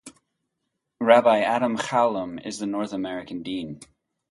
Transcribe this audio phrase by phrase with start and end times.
[0.99, 3.81] Rabbi Adam Chalom is the North American dean.